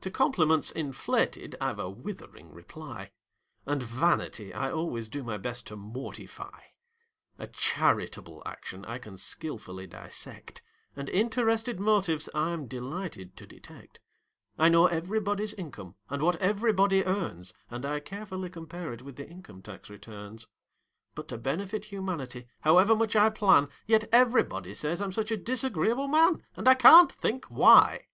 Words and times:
To 0.00 0.10
compliments 0.10 0.70
inflated 0.70 1.54
I've 1.60 1.78
a 1.78 1.90
withering 1.90 2.50
reply; 2.50 3.10
And 3.66 3.82
vanity 3.82 4.54
I 4.54 4.70
always 4.72 5.10
do 5.10 5.22
my 5.22 5.36
best 5.36 5.66
to 5.66 5.76
mortify; 5.76 6.60
A 7.38 7.46
charitable 7.46 8.42
action 8.46 8.86
I 8.86 8.96
can 8.96 9.18
skilfully 9.18 9.86
dissect: 9.86 10.62
And 10.96 11.10
interested 11.10 11.78
motives 11.78 12.30
I'm 12.34 12.68
delighted 12.68 13.36
to 13.36 13.46
detect. 13.46 14.00
I 14.58 14.70
know 14.70 14.86
everybody's 14.86 15.52
income 15.52 15.94
and 16.08 16.22
what 16.22 16.36
everybody 16.36 17.04
earns, 17.04 17.52
And 17.68 17.84
I 17.84 18.00
carefully 18.00 18.48
compare 18.48 18.94
it 18.94 19.02
with 19.02 19.16
the 19.16 19.28
income 19.28 19.60
tax 19.60 19.90
returns; 19.90 20.48
But 21.14 21.28
to 21.28 21.36
benefit 21.36 21.84
humanity, 21.84 22.46
however 22.62 22.96
much 22.96 23.14
I 23.14 23.28
plan, 23.28 23.68
Yet 23.86 24.04
everybody 24.10 24.72
says 24.72 25.02
I'm 25.02 25.12
such 25.12 25.30
a 25.30 25.36
disagreeable 25.36 26.08
man! 26.08 26.42
And 26.56 26.66
I 26.66 26.72
can't 26.74 27.12
think 27.12 27.44
why! 27.50 28.06